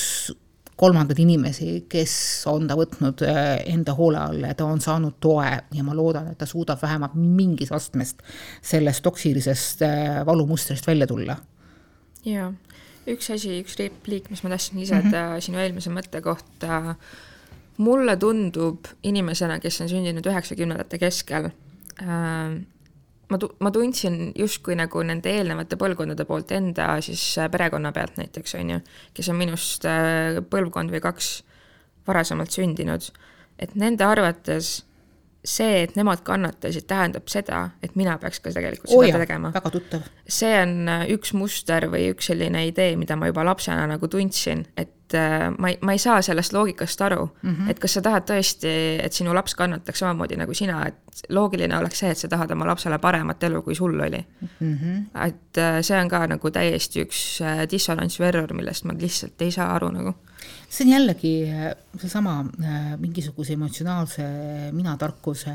[0.77, 2.15] kolmandaid inimesi, kes
[2.51, 6.33] on ta võtnud äh, enda hoole alla ja ta on saanud toe ja ma loodan,
[6.33, 8.23] et ta suudab vähemalt mingis astmest
[8.63, 11.37] sellest toksilisest äh, valumustrist välja tulla.
[12.25, 12.53] jaa,
[13.11, 15.41] üks asi, üks repliik, mis ma tahtsin lisada mm -hmm.
[15.41, 16.95] sinu eelmise mõtte kohta,
[17.77, 21.51] mulle tundub inimesena, kes on sündinud üheksakümnendate keskel
[22.03, 22.61] äh,,
[23.29, 28.17] ma tu-, ma tundsin justkui nagu nende eelnevate põlvkondade poolt enda siis äh, perekonna pealt
[28.21, 28.81] näiteks, on ju,
[29.15, 31.43] kes on minust äh, põlvkond või kaks
[32.07, 33.11] varasemalt sündinud,
[33.59, 34.85] et nende arvates
[35.45, 39.53] see, et nemad kannatasid, tähendab seda, et mina peaks ka tegelikult seda oh jah, tegema.
[39.55, 40.11] väga tuttav.
[40.29, 44.67] see on äh, üks muster või üks selline idee, mida ma juba lapsena nagu tundsin,
[44.77, 47.71] et ma ei, ma ei saa sellest loogikast aru mm, -hmm.
[47.71, 48.71] et kas sa tahad tõesti,
[49.05, 52.67] et sinu laps kannataks samamoodi nagu sina, et loogiline oleks see, et sa tahad oma
[52.67, 54.49] lapsele paremat elu, kui sul oli mm.
[54.61, 55.27] -hmm.
[55.27, 59.43] et äh, see on ka nagu täiesti üks äh, dissonants või error, millest ma lihtsalt
[59.43, 60.15] ei saa aru nagu.
[60.75, 62.41] See on jällegi äh, seesama
[62.99, 64.29] mingisuguse emotsionaalse
[64.75, 65.55] minatarkuse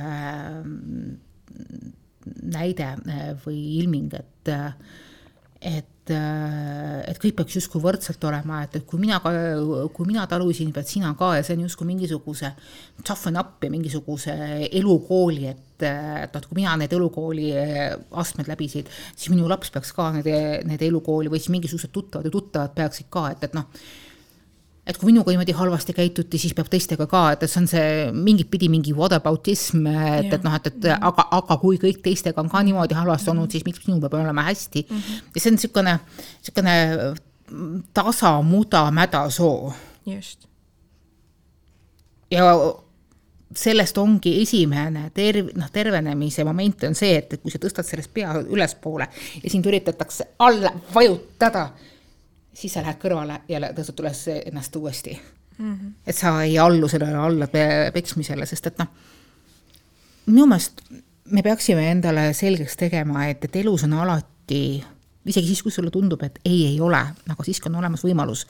[2.56, 2.92] näide
[3.46, 4.54] või ilming, et
[5.60, 10.72] et et, et kõik peaks justkui võrdselt olema, et, et kui mina kui mina talusin,
[10.74, 12.52] pead sina ka ja see on justkui mingisuguse
[13.06, 14.36] toughen up ja mingisuguse
[14.80, 17.52] elukooli, et, et noh, kui mina need elukooli
[18.24, 20.30] astmed läbisid, siis minu laps peaks ka need,
[20.70, 23.70] need elukooli või siis mingisugused tuttavad ja tuttavad peaksid ka, et, et noh
[24.90, 27.92] et kui minuga niimoodi halvasti käituti, siis peab teistega ka, et, et see on see
[28.16, 32.50] mingit pidi mingi whataboutism, et, et noh, et, et aga, aga kui kõik teistega on
[32.50, 34.98] ka niimoodi halvasti olnud, siis miks minul peab olema hästi mm.
[34.98, 35.32] -hmm.
[35.36, 35.96] ja see on niisugune,
[36.42, 36.76] niisugune
[37.94, 39.74] tasa, muda, mäda soo.
[40.06, 40.48] just.
[42.32, 42.46] ja
[43.56, 48.14] sellest ongi esimene terv-, noh, tervenemise moment on see, et, et kui sa tõstad sellest
[48.14, 49.08] pea ülespoole
[49.44, 51.70] ja sind üritatakse alla vajutada
[52.54, 55.14] siis sa lähed kõrvale ja tõstad üles ennast uuesti
[55.58, 55.74] mm.
[55.74, 55.94] -hmm.
[56.08, 57.48] et sa ei allu sellele alla
[57.94, 58.88] peksmisele, sest et noh,
[60.26, 60.82] minu meelest
[61.30, 64.84] me peaksime endale selgeks tegema, et, et elus on alati
[65.30, 68.46] isegi siis, kui sulle tundub, et ei, ei ole, aga siiski on olemas võimalus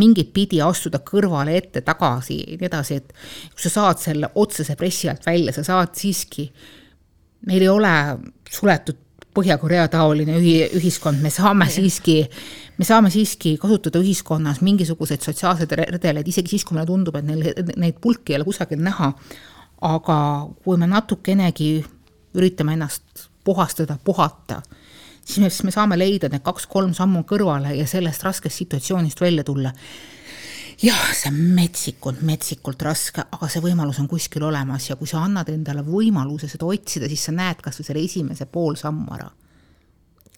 [0.00, 3.12] mingit pidi astuda kõrvale, ette, tagasi ja nii edasi, et
[3.52, 6.48] kui sa saad selle otsese pressi alt välja, sa saad siiski,
[7.50, 7.94] meil ei ole
[8.50, 9.00] suletud
[9.34, 12.20] Põhja-Korea taoline ühi-, ühiskond, me saame siiski,
[12.78, 17.50] me saame siiski kasutada ühiskonnas mingisuguseid sotsiaalseid redeleid, isegi siis, kui meile tundub, et neil,
[17.80, 19.12] neid pulki ei ole kusagil näha.
[19.84, 20.16] aga
[20.64, 21.84] kui me natukenegi
[22.34, 24.62] üritame ennast puhastada, puhata,
[25.24, 29.74] siis me, saame leida need kaks-kolm sammu kõrvale ja sellest raskest situatsioonist välja tulla
[30.82, 35.22] jah, see on metsikult, metsikult raske, aga see võimalus on kuskil olemas ja kui sa
[35.24, 39.30] annad endale võimaluse seda otsida, siis sa näed kas või selle esimese poolsammu ära.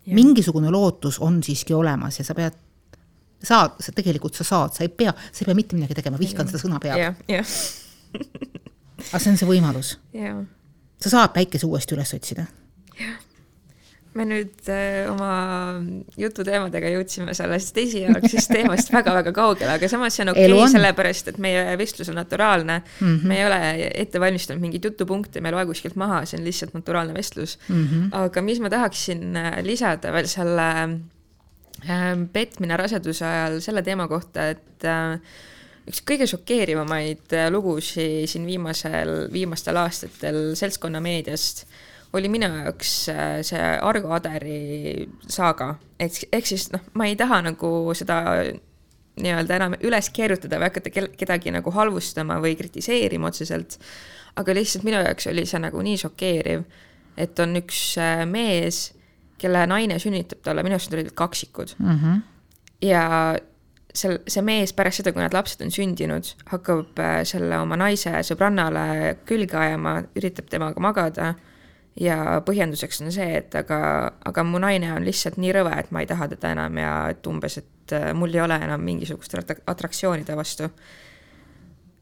[0.06, 2.54] Mingisugune lootus on siiski olemas ja sa pead,
[3.42, 6.48] saad, sa tegelikult sa saad, sa ei pea, sa ei pea mitte midagi tegema, vihkan
[6.50, 7.18] seda sõna peab.
[9.10, 9.96] aga see on see võimalus.
[11.02, 12.46] sa saad päikese uuesti üles otsida.
[14.16, 15.30] Me nüüd äh, oma
[16.18, 21.40] jututeemadega jõudsime sellest esialgsest teemast väga-väga kaugele, aga samas see on okei okay,, sellepärast et
[21.42, 23.00] meie vestlus on naturaalne mm.
[23.06, 23.26] -hmm.
[23.28, 26.74] me ei ole ette valmistanud mingeid jutupunkte, me ei loe kuskilt maha, see on lihtsalt
[26.76, 27.82] naturaalne vestlus mm.
[27.84, 28.08] -hmm.
[28.24, 30.70] aga mis ma tahaksin äh, lisada veel selle
[31.88, 35.20] äh, petmine raseduse ajal selle teema kohta, et äh,
[35.86, 41.66] üks kõige šokeerivamaid äh, lugusid siin viimasel, viimastel aastatel seltskonnameediast
[42.16, 47.42] oli minu jaoks äh, see Argo Aderi saaga, et ehk siis noh, ma ei taha
[47.50, 48.20] nagu seda
[49.16, 53.78] nii-öelda enam üles keerutada või hakata kedagi nagu halvustama või kritiseerima otseselt,
[54.36, 56.64] aga lihtsalt minu jaoks oli see nagu nii šokeeriv,
[57.16, 58.90] et on üks äh, mees,
[59.40, 61.98] kelle naine sünnitab talle, minu arust olid kaksikud mm.
[62.00, 62.22] -hmm.
[62.88, 63.04] ja
[63.96, 68.12] sel, see mees pärast seda, kui need lapsed on sündinud, hakkab äh, selle oma naise
[68.28, 71.34] sõbrannale külge ajama, üritab temaga magada
[72.00, 73.78] ja põhjenduseks on see, et aga,
[74.28, 77.26] aga mu naine on lihtsalt nii rõve, et ma ei taha teda enam ja et
[77.30, 80.70] umbes, et äh, mul ei ole enam mingisugust atraktsiooni vastu.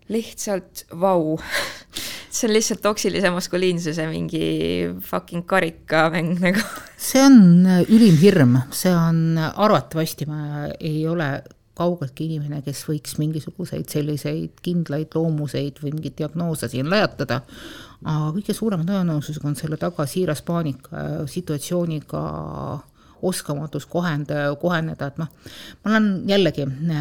[0.08, 1.38] lihtsalt vau
[2.34, 6.60] see on lihtsalt toksilise maskuliinsuse mingi fucking karikamäng nagu.
[6.98, 11.30] see on äh, ülim hirm, see on arvatavasti, ma ei ole
[11.74, 17.40] kaugeltki inimene, kes võiks mingisuguseid selliseid kindlaid loomuseid või mingeid diagnoose siin lajatada,
[18.04, 22.24] aga kõige suurema tõenäosusega on selle taga siiras paanika situatsiooniga
[23.24, 25.30] oskamatus kohenda, koheneda, et noh,
[25.82, 26.98] ma olen jällegi äh,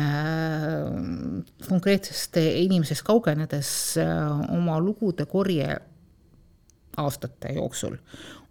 [1.67, 5.67] konkreetsest inimesest kaugenedes äh, oma lugude korje
[6.97, 7.97] aastate jooksul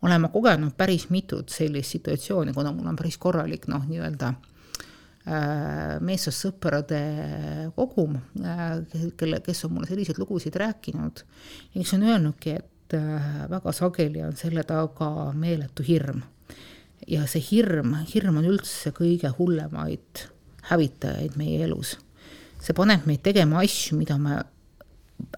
[0.02, 4.51] olen ma kogenud päris mitut sellist situatsiooni, kuna mul on päris korralik noh, nii-öelda äh,
[6.02, 6.98] meessoost sõprade
[7.76, 8.80] kogum, äh,
[9.16, 14.24] kelle, kes on mulle selliseid lugusid rääkinud ja kes on öelnudki, et äh, väga sageli
[14.26, 16.22] on selle taga meeletu hirm.
[17.06, 20.26] ja see hirm, hirm on üldse kõige hullemaid
[20.70, 21.96] hävitajaid meie elus.
[22.58, 24.42] see paneb meid tegema asju, mida me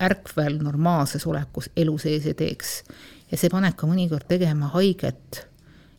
[0.01, 2.79] ärkvel normaalses olekus elu sees ei teeks
[3.31, 5.45] ja see paneb ka mõnikord tegema haiget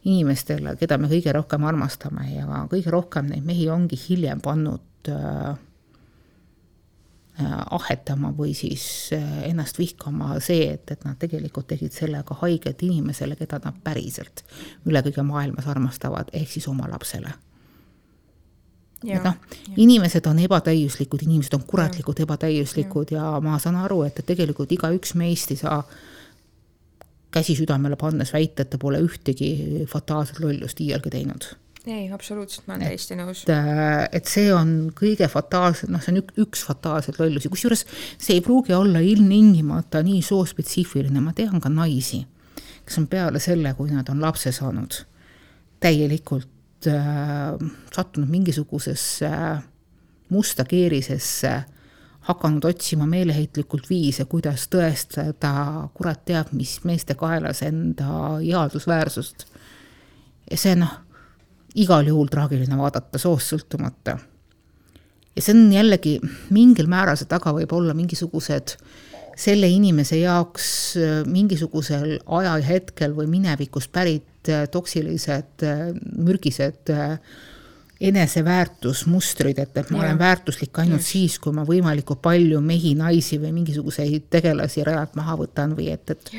[0.06, 5.56] inimestele, keda me kõige rohkem armastame ja kõige rohkem neid mehi ongi hiljem pannud äh,
[7.42, 8.86] äh, ahetama või siis
[9.18, 14.46] äh, ennast vihkama see, et, et nad tegelikult tegid sellega haiget inimesele, keda nad päriselt
[14.86, 17.34] üle kõige maailmas armastavad, ehk siis oma lapsele.
[19.06, 19.42] et noh,
[19.78, 23.32] inimesed on ebatäiuslikud, inimesed on kuratlikud, ebatäiuslikud ja.
[23.34, 25.82] ja ma saan aru, et, et tegelikult igaüks meist ei saa
[27.36, 31.48] käsi südamele pannes väita, et ta pole ühtegi fataalset lollust iialgi teinud.
[31.86, 33.44] ei, absoluutselt, ma olen täiesti nõus.
[33.52, 37.86] Äh, et see on kõige fataalsem, noh, see on ük, üks fataalseid lollusi, kusjuures
[38.18, 42.24] see ei pruugi olla ilmtingimata nii soospetsiifiline, ma tean ka naisi,
[42.88, 44.98] kes on peale selle, kui nad on lapse saanud,
[45.86, 47.54] täielikult äh,
[47.94, 49.64] sattunud mingisugusesse äh,
[50.34, 51.75] musta keerisesse äh,
[52.26, 55.52] hakanud otsima meeleheitlikult viise, kuidas tõestada
[55.94, 59.46] kurat teab mis meeste kaelas enda ihaldusväärsust.
[60.52, 60.94] ja see noh,
[61.76, 64.18] igal juhul traagiline vaadata soost sõltumata.
[65.36, 66.20] ja see on jällegi,
[66.50, 68.78] mingil määral see taga võib olla mingisugused
[69.36, 70.68] selle inimese jaoks
[71.28, 75.66] mingisugusel ajahetkel või minevikust pärit toksilised,
[76.22, 77.20] mürgised äh,
[78.02, 80.04] eneseväärtusmustrid, et, et ma ja.
[80.04, 81.08] olen väärtuslik ainult ja.
[81.08, 86.10] siis, kui ma võimalikult palju mehi, naisi või mingisuguseid tegelasi rajalt maha võtan või et,
[86.12, 86.32] et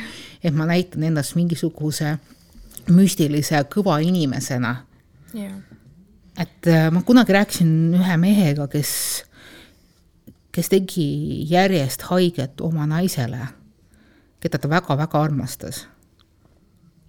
[0.44, 2.18] et ma näitan ennast mingisuguse
[2.92, 4.76] müstilise kõva inimesena.
[6.38, 9.24] et äh, ma kunagi rääkisin ühe mehega, kes,
[10.52, 11.08] kes tegi
[11.50, 13.48] järjest haiget oma naisele,
[14.40, 15.86] keda ta väga-väga armastas.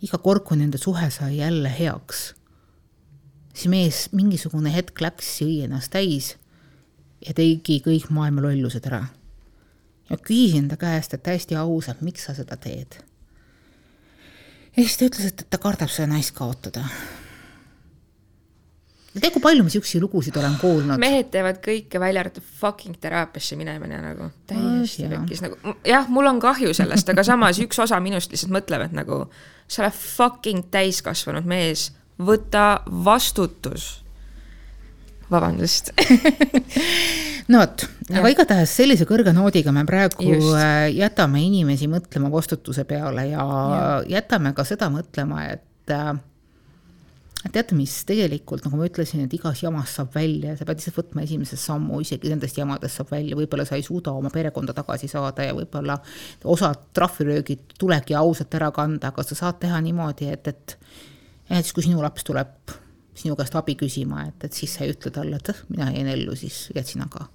[0.02, 2.38] iga kord, kui nende suhe sai jälle heaks
[3.58, 6.36] siis mees mingisugune hetk läks, jõi ennast täis
[7.26, 9.08] ja tegi kõik maailma lollused ära.
[10.10, 13.00] ja küsisin ta käest, et täiesti ausalt, miks sa seda teed?
[14.76, 16.86] ja siis ta ütles, et, et ta kardab seda naist kaotada.
[19.16, 21.02] ja tead, kui palju ma siukseid lugusid olen kuulnud.
[21.02, 26.44] mehed teevad kõike, välja arvatud fucking teraapiasse minemine nagu täiesti pekkis nagu, jah, mul on
[26.44, 29.24] kahju sellest, aga samas üks osa minust lihtsalt mõtleb, et nagu
[29.68, 34.04] sa oled fucking täiskasvanud mees võta vastutus.
[35.30, 35.92] vabandust
[37.52, 40.54] no vot, aga igatahes sellise kõrge noodiga me praegu Just.
[40.56, 43.86] Äh, jätame inimesi mõtlema vastutuse peale ja, ja
[44.18, 46.16] jätame ka seda mõtlema, et äh,
[47.52, 51.24] teate, mis tegelikult, nagu ma ütlesin, et igas jamas saab välja, sa pead lihtsalt võtma
[51.24, 55.46] esimese sammu, isegi nendest jamadest saab välja, võib-olla sa ei suuda oma perekonda tagasi saada
[55.46, 56.00] ja võib-olla
[56.48, 60.78] osad trahviröögid tulebki ausalt ära kanda, aga sa saad teha niimoodi, et, et
[61.50, 62.76] ja siis, kui sinu laps tuleb
[63.18, 66.36] sinu käest abi küsima, et, et siis sa ei ütle talle, et mina jäin ellu,
[66.38, 67.28] siis jääd sina ka.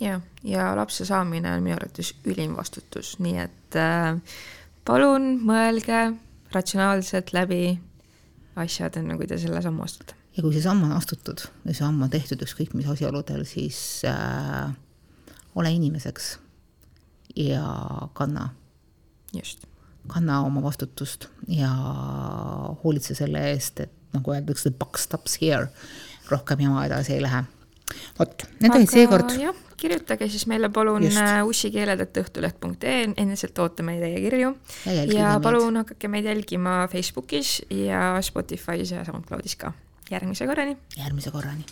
[0.00, 4.18] ja, ja lapse saamine on minu arvates ülim vastutus, nii et äh,
[4.84, 6.02] palun mõelge
[6.52, 7.78] ratsionaalselt läbi
[8.58, 10.16] asjad, enne kui te selle sammu astute.
[10.36, 14.04] ja kui see samm on astutud ja see samm on tehtud ükskõik mis asjaoludel, siis
[14.08, 14.68] äh,
[15.54, 16.36] ole inimeseks
[17.38, 17.64] ja
[18.14, 18.50] kanna.
[19.32, 19.66] just
[20.08, 21.70] kanna oma vastutust ja
[22.82, 25.68] hoolitse selle eest, et nagu öeldakse, buck stops here,
[26.30, 27.44] rohkem jama edasi ei lähe.
[28.18, 29.34] vot, need olid seekord.
[29.78, 34.54] kirjutage siis meile palun äh, ussikeeledetõhtuleht.ee, endiselt ootame teie kirju.
[34.86, 39.72] ja, ja palun hakake meid jälgima Facebookis ja Spotify's ja SoundCloudis ka.
[40.10, 40.76] järgmise korrani.
[40.96, 41.64] järgmise korrani